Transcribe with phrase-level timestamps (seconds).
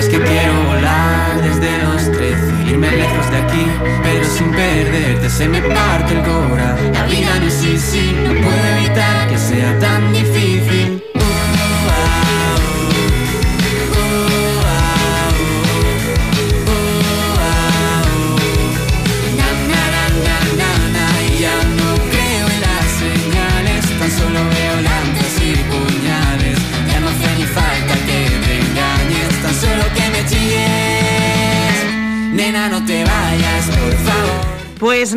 [0.00, 3.66] sabes que quiero volar desde los 13, irme lejos de aquí,
[4.02, 6.76] pero sin perderte se me parte el cora.
[6.92, 10.59] La vida no es así, no puedo evitar que sea tan difícil.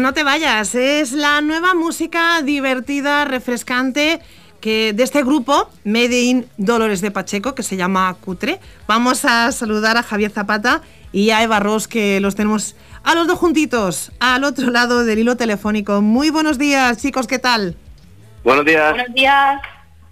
[0.04, 4.20] No te vayas, es la nueva música divertida, refrescante
[4.60, 8.60] que de este grupo, Made in Dolores de Pacheco, que se llama Cutre.
[8.86, 10.82] Vamos a saludar a Javier Zapata
[11.14, 15.20] y a Eva Ross, que los tenemos a los dos juntitos, al otro lado del
[15.20, 16.02] hilo telefónico.
[16.02, 17.78] Muy buenos días, chicos, ¿qué tal?
[18.44, 18.94] Buenos días.
[18.94, 19.62] Buenos días.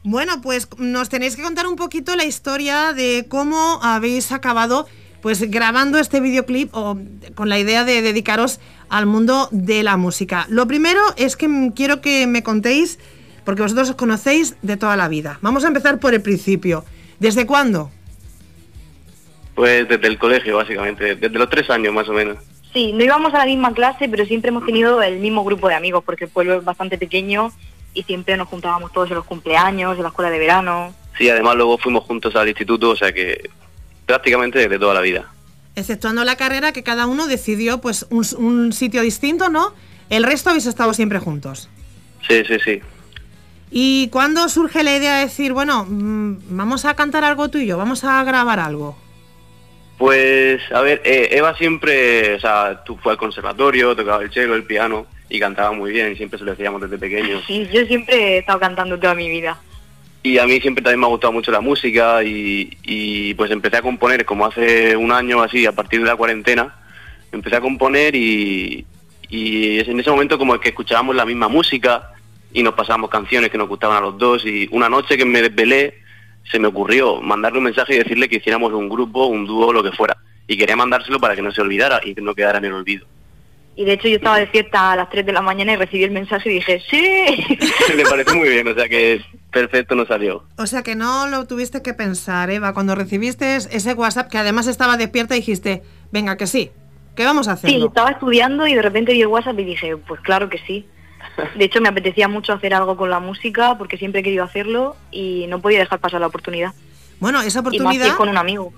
[0.03, 4.87] Bueno, pues nos tenéis que contar un poquito la historia de cómo habéis acabado
[5.21, 6.97] pues grabando este videoclip o
[7.35, 10.45] con la idea de dedicaros al mundo de la música.
[10.49, 12.99] Lo primero es que quiero que me contéis,
[13.45, 15.39] porque vosotros os conocéis de toda la vida.
[15.41, 16.83] Vamos a empezar por el principio.
[17.19, 17.91] ¿Desde cuándo?
[19.55, 22.37] Pues desde el colegio, básicamente, desde los tres años más o menos.
[22.73, 25.75] Sí, no íbamos a la misma clase, pero siempre hemos tenido el mismo grupo de
[25.75, 27.51] amigos, porque el pueblo es bastante pequeño
[27.93, 30.93] y siempre nos juntábamos todos en los cumpleaños, en la escuela de verano.
[31.17, 33.49] Sí, además luego fuimos juntos al instituto, o sea que
[34.11, 35.25] prácticamente desde toda la vida.
[35.75, 39.73] Exceptuando la carrera que cada uno decidió pues un, sitio distinto, ¿no?
[40.09, 41.69] El resto habéis estado siempre juntos.
[42.27, 42.81] Sí, sí, sí.
[43.71, 48.03] ¿Y cuándo surge la idea de decir, bueno, mm, vamos a cantar algo tuyo, vamos
[48.03, 48.97] a grabar algo?
[49.97, 54.55] Pues, a ver, eh, Eva siempre, o sea, tú fue al conservatorio, tocaba el cello,
[54.55, 57.41] el piano y cantaba muy bien, siempre se lo decíamos desde pequeño.
[57.47, 59.57] Sí, yo siempre he estado cantando toda mi vida.
[60.23, 63.81] Y a mí siempre también me ha gustado mucho la música y, pues empecé a
[63.81, 66.75] componer como hace un año así, a partir de la cuarentena,
[67.31, 68.85] empecé a componer y,
[69.29, 72.11] y en ese momento como que escuchábamos la misma música
[72.53, 75.41] y nos pasábamos canciones que nos gustaban a los dos y una noche que me
[75.41, 76.01] desvelé
[76.49, 79.83] se me ocurrió mandarle un mensaje y decirle que hiciéramos un grupo, un dúo, lo
[79.83, 80.17] que fuera.
[80.47, 83.05] Y quería mandárselo para que no se olvidara y que no quedara en el olvido.
[83.75, 86.11] Y de hecho yo estaba despierta a las 3 de la mañana y recibí el
[86.11, 87.57] mensaje y dije, sí.
[87.95, 89.21] Me parece muy bien, o sea que
[89.51, 90.43] perfecto nos salió.
[90.57, 94.67] O sea que no lo tuviste que pensar, Eva, cuando recibiste ese WhatsApp que además
[94.67, 96.71] estaba despierta dijiste, venga, que sí,
[97.15, 97.69] ¿qué vamos a hacer?
[97.69, 100.85] Sí, estaba estudiando y de repente vi el WhatsApp y dije, pues claro que sí.
[101.57, 104.95] De hecho me apetecía mucho hacer algo con la música porque siempre he querido hacerlo
[105.11, 106.73] y no podía dejar pasar la oportunidad.
[107.19, 108.07] Bueno, esa oportunidad...
[108.07, 108.73] Y con un amigo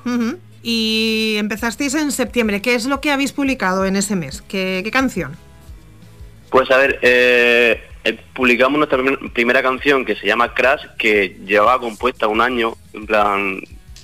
[0.63, 2.61] y empezasteis en septiembre.
[2.61, 4.41] ¿Qué es lo que habéis publicado en ese mes?
[4.41, 5.35] ¿Qué, canción?
[6.49, 7.83] Pues a ver, eh,
[8.33, 8.99] publicamos nuestra
[9.33, 13.59] primera canción que se llama Crash, que llevaba compuesta un año, en plan,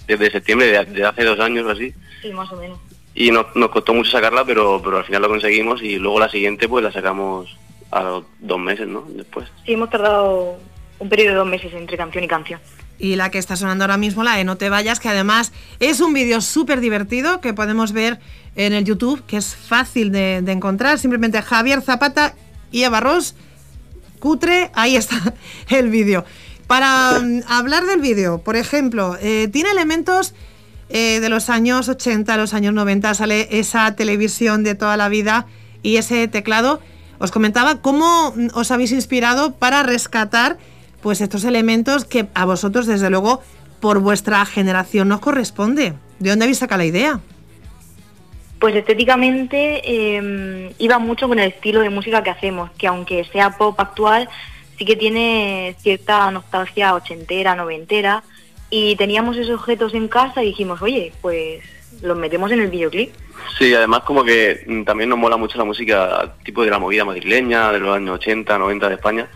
[0.07, 1.93] desde septiembre de, hace dos años o así.
[2.21, 2.79] Sí, más o menos.
[3.15, 6.29] Y nos, nos costó mucho sacarla, pero, pero al final lo conseguimos y luego la
[6.29, 7.57] siguiente pues la sacamos
[7.91, 9.05] a los dos meses, ¿no?
[9.09, 9.49] Después.
[9.65, 10.57] Sí, hemos tardado
[10.99, 12.59] un periodo de dos meses entre canción y canción
[12.99, 16.01] y la que está sonando ahora mismo, la de No te vayas, que además es
[16.01, 18.19] un vídeo súper divertido que podemos ver
[18.55, 20.99] en el YouTube, que es fácil de, encontrar.
[20.99, 22.35] Simplemente Javier Zapata
[22.71, 23.35] y Eva Ross,
[24.19, 25.33] cutre, ahí está
[25.69, 26.25] el vídeo.
[26.67, 30.33] Para mm, hablar del vídeo, por ejemplo, eh, tiene elementos
[30.89, 35.47] eh, de los años 80, los años 90, sale esa televisión de toda la vida
[35.83, 36.79] y ese teclado.
[37.19, 40.57] Os comentaba cómo mm, os habéis inspirado para rescatar
[41.01, 43.41] pues estos elementos que a vosotros, desde luego,
[43.79, 45.93] por vuestra generación nos corresponde.
[46.19, 47.21] ¿De dónde habéis sacado la idea?
[48.59, 53.57] Pues estéticamente em, iba mucho con el estilo de música que hacemos, que aunque sea
[53.57, 54.27] pop actual,
[54.77, 58.23] sí que tiene cierta nostalgia ochentera, noventera,
[58.69, 61.63] y teníamos esos objetos en casa y dijimos, oye, pues
[62.01, 63.13] los metemos en el videoclip.
[63.57, 67.05] Sí, además como que mm, también nos mola mucho la música tipo de la movida
[67.05, 69.29] madrileña, de los años 80, 90 de España,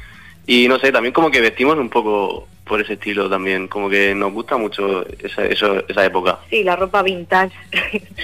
[0.45, 4.15] y no sé, también como que vestimos un poco por ese estilo también, como que
[4.15, 6.39] nos gusta mucho esa, esa época.
[6.49, 7.53] Sí, la ropa vintage.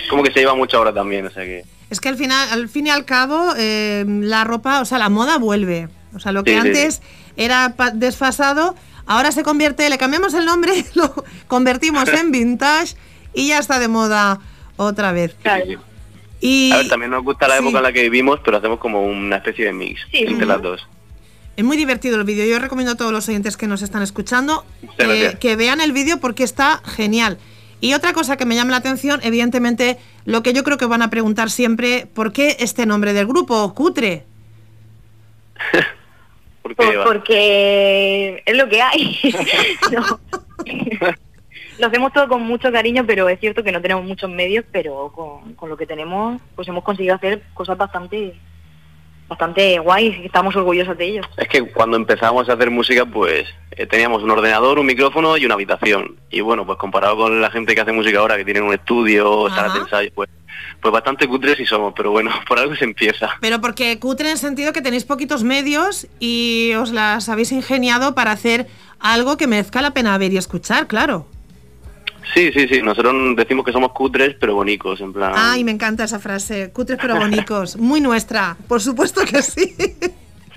[0.09, 1.63] como que se lleva mucho ahora también, o sea que...
[1.89, 5.09] Es que al final, al fin y al cabo, eh, la ropa, o sea, la
[5.09, 5.89] moda vuelve.
[6.13, 7.01] O sea, lo que antes
[7.35, 8.75] era desfasado,
[9.05, 11.13] ahora se convierte, le cambiamos el nombre, lo
[11.47, 12.95] convertimos en vintage
[13.33, 14.39] y ya está de moda
[14.77, 15.35] otra vez.
[16.39, 16.71] Y...
[16.71, 19.37] A ver, también nos gusta la época en la que vivimos, pero hacemos como una
[19.37, 20.87] especie de mix entre las dos.
[21.59, 22.45] Es muy divertido el vídeo.
[22.45, 24.63] Yo recomiendo a todos los oyentes que nos están escuchando
[24.97, 27.37] eh, que vean el vídeo porque está genial.
[27.81, 31.01] Y otra cosa que me llama la atención, evidentemente, lo que yo creo que van
[31.01, 34.23] a preguntar siempre, ¿por qué este nombre del grupo, Cutre?
[36.61, 39.19] ¿Por qué, porque es lo que hay.
[41.77, 45.11] Lo hacemos todo con mucho cariño, pero es cierto que no tenemos muchos medios, pero
[45.13, 48.33] con, con lo que tenemos, pues hemos conseguido hacer cosas bastante
[49.29, 51.21] bastante guay y estamos orgullosos de ello.
[51.37, 55.45] Es que cuando empezamos a hacer música, pues eh, teníamos un ordenador, un micrófono y
[55.45, 56.17] una habitación.
[56.29, 59.47] Y bueno, pues comparado con la gente que hace música ahora, que tiene un estudio,
[59.47, 59.55] Ajá.
[59.55, 60.29] salas de ensayo, pues,
[60.81, 63.29] pues bastante cutres sí somos, pero bueno, por algo se empieza.
[63.39, 68.15] Pero porque cutre en el sentido que tenéis poquitos medios y os las habéis ingeniado
[68.15, 68.67] para hacer
[68.99, 71.27] algo que merezca la pena ver y escuchar, claro.
[72.33, 75.33] Sí, sí, sí, nosotros decimos que somos cutres, pero bonicos, en plan...
[75.35, 76.71] Ay, me encanta esa frase.
[76.71, 77.75] Cutres pero bonicos.
[77.77, 78.55] Muy nuestra.
[78.67, 79.73] Por supuesto que sí.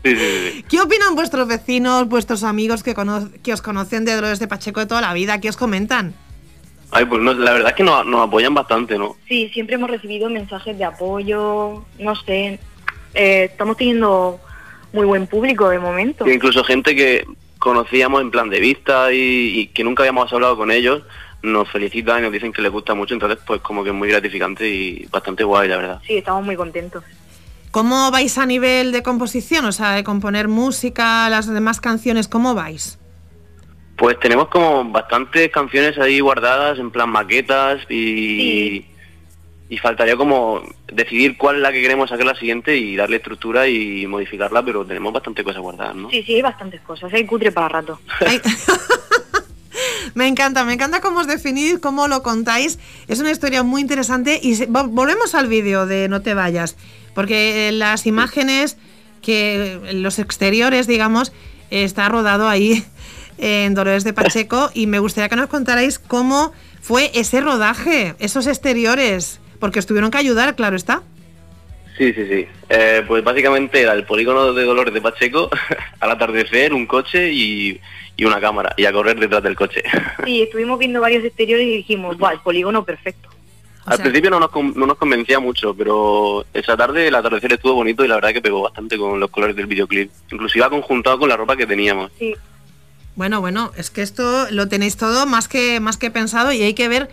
[0.04, 0.64] Sí, sí, sí.
[0.68, 4.80] ¿Qué opinan vuestros vecinos, vuestros amigos que, cono- que os conocen de Dolores de Pacheco
[4.80, 5.40] de toda la vida?
[5.40, 6.14] ¿Qué os comentan?
[6.90, 9.16] Ay, pues no, la verdad es que nos, nos apoyan bastante, ¿no?
[9.26, 12.58] Sí, siempre hemos recibido mensajes de apoyo, no sé,
[13.14, 14.38] eh, estamos teniendo
[14.92, 16.26] muy buen público de momento.
[16.26, 17.24] E incluso gente que
[17.58, 21.02] conocíamos en plan de vista y, y que nunca habíamos hablado con ellos,
[21.42, 24.08] nos felicitan y nos dicen que les gusta mucho, entonces pues como que es muy
[24.08, 26.00] gratificante y bastante guay, la verdad.
[26.06, 27.02] Sí, estamos muy contentos.
[27.70, 29.64] ¿Cómo vais a nivel de composición?
[29.64, 32.98] O sea, de componer música, las demás canciones, ¿cómo vais?
[33.96, 37.94] Pues tenemos como bastantes canciones ahí guardadas, en plan maquetas y,
[38.84, 38.86] Sí.
[39.70, 40.62] y faltaría como
[40.92, 44.84] decidir cuál es la que queremos sacar la siguiente y darle estructura y modificarla, pero
[44.84, 46.10] tenemos bastante cosas guardadas, ¿no?
[46.10, 47.98] Sí, sí, hay bastantes cosas, hay cutre para rato.
[50.14, 52.78] Me encanta, me encanta cómo os definís, cómo lo contáis.
[53.08, 56.76] Es una historia muy interesante y se- vo- volvemos al vídeo de No te vayas,
[57.14, 58.76] porque eh, las imágenes
[59.22, 61.32] que los exteriores, digamos,
[61.70, 62.84] está rodado ahí
[63.38, 68.46] en Dolores de Pacheco y me gustaría que nos contarais cómo fue ese rodaje, esos
[68.46, 71.02] exteriores, porque os tuvieron que ayudar, claro está.
[71.98, 72.46] Sí, sí, sí.
[72.68, 75.50] Eh, pues básicamente era el polígono de Dolores de Pacheco,
[76.00, 77.80] al atardecer, un coche y,
[78.16, 79.82] y una cámara, y a correr detrás del coche.
[80.24, 83.28] Sí, estuvimos viendo varios exteriores y dijimos, ¡buah, el polígono perfecto!
[83.84, 87.14] O Al sea- principio no nos, con- no nos convencía mucho, pero esa tarde el
[87.14, 90.10] atardecer estuvo bonito y la verdad que pegó bastante con los colores del videoclip.
[90.30, 92.10] Inclusive ha conjuntado con la ropa que teníamos.
[92.18, 92.34] Sí,
[93.16, 96.74] Bueno, bueno, es que esto lo tenéis todo más que, más que pensado y hay
[96.74, 97.10] que ver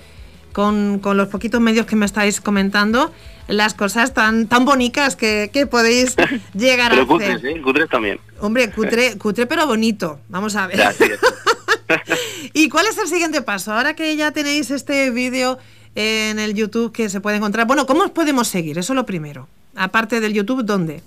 [0.53, 3.11] con, con los poquitos medios que me estáis comentando
[3.47, 6.15] las cosas tan, tan bonitas que, que podéis
[6.53, 7.37] llegar a Pero hacer.
[7.37, 7.61] cutres, ¿eh?
[7.61, 8.19] Cutres también.
[8.39, 10.19] Hombre, cutre, cutre pero bonito.
[10.29, 10.79] Vamos a ver.
[12.53, 13.73] ¿Y cuál es el siguiente paso?
[13.73, 15.57] Ahora que ya tenéis este vídeo
[15.95, 17.65] en el YouTube que se puede encontrar.
[17.65, 18.77] Bueno, ¿cómo os podemos seguir?
[18.77, 19.47] Eso lo primero.
[19.75, 21.01] Aparte del YouTube, ¿dónde?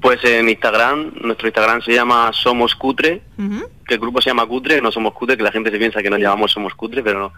[0.00, 3.22] Pues en Instagram, nuestro Instagram se llama Somos Cutre,
[3.86, 6.08] que el grupo se llama Cutre, no Somos Cutre, que la gente se piensa que
[6.10, 7.32] nos llamamos Somos Cutre, pero no.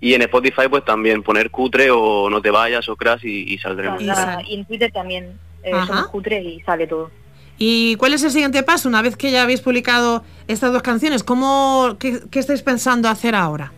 [0.00, 3.58] Y en Spotify pues también poner Cutre o No te vayas o Crash y, y
[3.58, 4.00] saldremos.
[4.00, 7.10] Y en Twitter también eh, somos cutre y sale todo.
[7.58, 8.88] ¿Y cuál es el siguiente paso?
[8.88, 13.34] Una vez que ya habéis publicado estas dos canciones, ¿cómo, qué, qué estáis pensando hacer
[13.34, 13.72] ahora?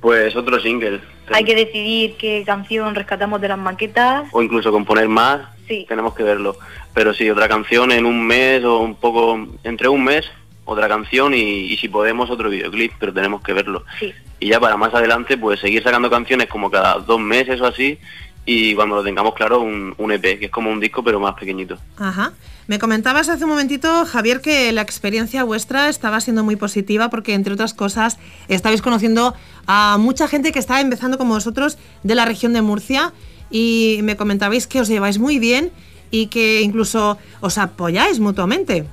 [0.00, 1.00] Pues otro single.
[1.32, 4.28] Hay que decidir qué canción rescatamos de las maquetas.
[4.32, 5.84] O incluso componer más, Sí.
[5.88, 6.56] tenemos que verlo.
[6.94, 10.24] Pero sí, otra canción en un mes o un poco, entre un mes,
[10.64, 13.84] otra canción y, y si podemos otro videoclip, pero tenemos que verlo.
[14.00, 14.12] Sí.
[14.40, 17.98] Y ya para más adelante, pues seguir sacando canciones como cada dos meses o así
[18.46, 21.34] y cuando lo tengamos claro, un, un EP, que es como un disco pero más
[21.34, 21.76] pequeñito.
[21.98, 22.32] Ajá.
[22.66, 27.34] Me comentabas hace un momentito, Javier, que la experiencia vuestra estaba siendo muy positiva porque,
[27.34, 28.18] entre otras cosas,
[28.48, 29.34] estabais conociendo
[29.66, 33.12] a mucha gente que estaba empezando como vosotros de la región de Murcia
[33.50, 35.70] y me comentabais que os lleváis muy bien
[36.10, 38.84] y que incluso os apoyáis mutuamente.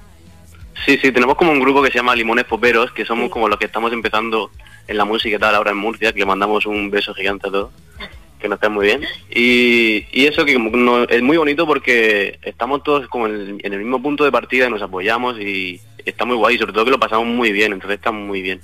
[0.85, 3.31] Sí, sí, tenemos como un grupo que se llama Limones Poperos, que somos Sí.
[3.31, 4.51] como los que estamos empezando
[4.87, 7.51] en la música y tal ahora en Murcia, que le mandamos un beso gigante a
[7.51, 7.71] todos,
[8.39, 9.01] que nos está muy bien.
[9.29, 13.73] Y, y eso que no- es muy bonito porque estamos todos como en el, en
[13.73, 16.91] el mismo punto de partida y nos apoyamos y está muy guay, sobre todo que
[16.91, 18.61] lo pasamos muy bien, entonces está muy bien.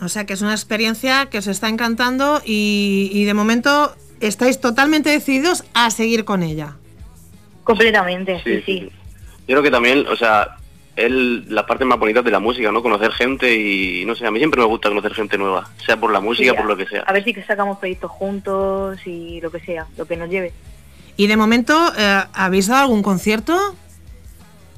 [0.00, 4.60] O sea que es una experiencia que os está encantando y, y de momento estáis
[4.60, 6.76] totalmente decididos a seguir con ella.
[7.64, 8.80] Completamente, sí, sí.
[9.46, 10.56] Yo creo que también, o sea,
[10.96, 12.82] es las partes más bonitas de la música, ¿no?
[12.82, 16.12] Conocer gente y, no sé, a mí siempre me gusta conocer gente nueva, sea por
[16.12, 17.02] la música, Sí, por lo que sea.
[17.02, 20.52] A ver si que sacamos proyectos juntos y lo que sea, lo que nos lleve.
[21.16, 23.56] Y de momento, eh, ¿habéis dado algún concierto?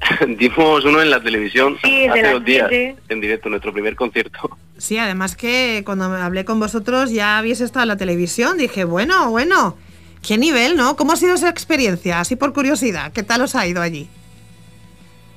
[0.37, 4.57] Dimos uno en la televisión Sí, hace dos días, en directo, nuestro primer concierto.
[4.77, 8.57] Sí, además que cuando me hablé con vosotros ya habéis estado en la televisión.
[8.57, 9.77] Dije, bueno, bueno,
[10.25, 10.95] qué nivel, ¿no?
[10.95, 12.19] ¿Cómo ha sido esa experiencia?
[12.19, 14.07] Así por curiosidad, ¿qué tal os ha ido allí?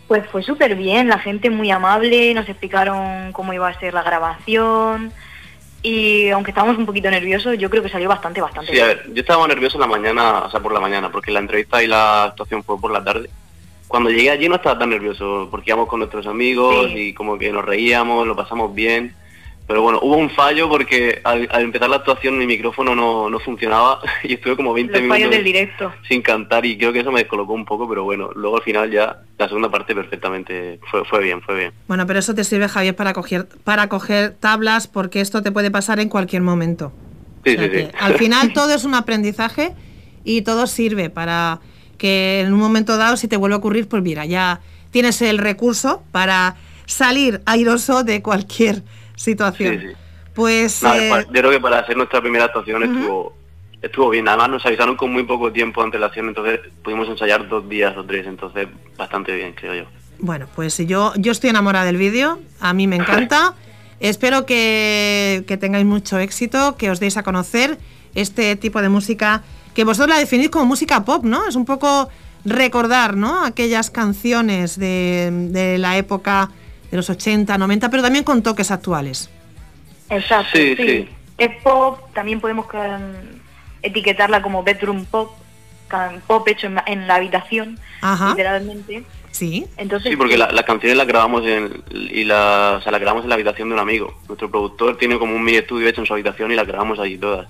[0.08, 4.02] Pues fue súper bien, la gente muy amable, nos explicaron cómo iba a ser la
[4.02, 5.12] grabación
[5.82, 9.04] y aunque estábamos un poquito nerviosos, yo creo que salió bastante, bastante Sí, a ver,
[9.12, 11.86] yo estaba nervioso en la mañana, o sea, por la mañana, porque la entrevista y
[11.86, 13.28] la actuación fue por la tarde.
[13.86, 16.98] Cuando llegué allí no estaba tan nervioso, porque íbamos con nuestros amigos Sí.
[16.98, 19.14] y como que nos reíamos, lo pasamos bien.
[19.68, 24.00] Pero bueno, hubo un fallo porque al, empezar la actuación mi micrófono no, no funcionaba
[24.25, 25.92] y estuve como 20 minutos del directo.
[26.08, 28.90] sin cantar y creo que eso me descolocó un poco, pero bueno, luego al final
[28.90, 31.72] ya la segunda parte perfectamente fue, fue bien, fue bien.
[31.87, 35.70] Bueno, pero eso te sirve Javier para coger, para coger tablas porque esto te puede
[35.70, 36.90] pasar en cualquier momento.
[37.44, 37.88] Sí, sí, sí.
[38.00, 39.75] Al final todo es un aprendizaje
[40.25, 41.60] y todo sirve para
[41.98, 44.60] que en un momento dado si te vuelve a ocurrir, pues mira, ya
[44.92, 46.56] tienes el recurso para
[46.88, 48.83] salir airoso de cualquier
[49.14, 49.95] situación.
[50.35, 50.83] Pues.
[50.83, 53.35] Eh, yo creo que para hacer nuestra primera actuación estuvo,
[53.80, 54.26] estuvo bien.
[54.26, 57.97] Además, nos avisaron con muy poco tiempo ante la acción, entonces pudimos ensayar dos días
[57.97, 58.66] o tres, entonces
[58.97, 59.85] bastante bien, creo yo.
[60.18, 63.54] Bueno, pues yo, yo estoy enamorada del vídeo, a mí me encanta.
[64.00, 67.78] Espero que, que tengáis mucho éxito, que os deis a conocer
[68.14, 69.42] este tipo de música
[69.75, 71.47] que vosotros la definís como música pop, ¿no?
[71.47, 72.09] Es un poco
[72.45, 73.45] recordar, ¿no?
[73.45, 76.50] Aquellas canciones de, de la época
[76.90, 79.30] de los 80, 90, pero también con toques actuales.
[80.11, 82.66] Exacto, sí, Es pop, también podemos
[83.83, 85.33] etiquetarla como bedroom pop,
[86.26, 87.78] pop hecho en, la habitación,
[88.30, 89.04] literalmente.
[89.30, 89.66] Sí.
[89.76, 93.35] Entonces, sí, porque las canciones las grabamos en, y la, o las grabamos en la
[93.35, 94.18] habitación de un amigo.
[94.26, 97.18] Nuestro productor tiene como un mini estudio hecho en su habitación y las grabamos allí
[97.18, 97.47] todas.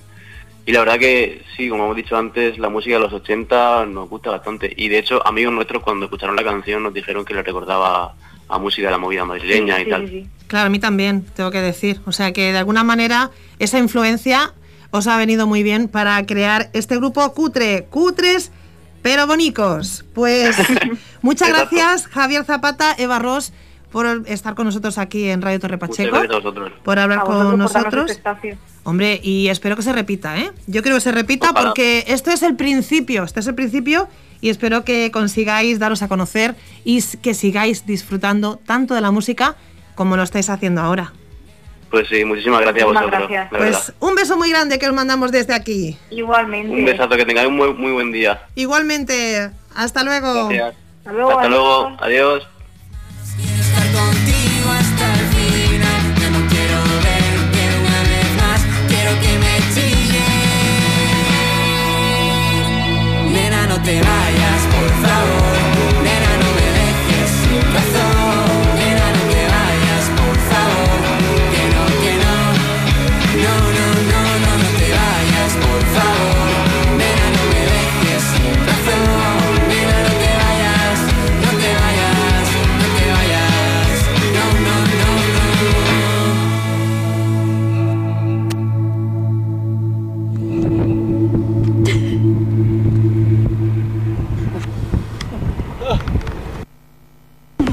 [0.67, 4.11] Y la verdad que sí, como hemos dicho antes, la música de los 80 nos
[4.11, 4.71] gusta bastante.
[4.77, 8.15] Y de hecho, amigos nuestros cuando escucharon la canción nos dijeron que le recordaba
[8.49, 10.27] a música de la movida madrileña y tal.
[10.47, 12.01] claro, a mí también, tengo que decir.
[12.07, 14.53] O sea que de alguna manera esa influencia
[14.91, 18.53] os ha venido muy bien para crear este grupo cutre, cutres
[19.03, 20.05] pero bonicos.
[20.15, 20.57] Pues
[21.23, 23.53] muchas gracias Javier Zapata, Eva Ross
[23.91, 26.21] por estar con nosotros aquí en Radio Torre Pacheco,
[26.85, 28.11] por hablar con nosotros.
[28.11, 30.51] Este Hombre, y espero que se repita, ¿eh?
[30.67, 34.09] Yo creo que se repita porque esto es el principio, este es el principio
[34.41, 36.55] y espero que consigáis daros a conocer
[36.85, 39.57] y que sigáis disfrutando tanto de la música
[39.95, 41.13] como lo estáis haciendo ahora.
[41.91, 43.31] Pues sí, muchísimas gracias a vosotros.
[43.51, 45.97] Pues un beso muy grande que os mandamos desde aquí.
[46.11, 46.75] Igualmente.
[46.75, 48.43] Un besazo, que tengáis un muy, muy buen día.
[48.55, 49.51] Igualmente.
[49.75, 50.51] Hasta luego.
[50.51, 51.31] Hasta luego.
[51.31, 51.97] Hasta luego.
[52.01, 52.47] Adiós.
[63.89, 64.18] te
[74.41, 76.28] no, te vayas, por favor.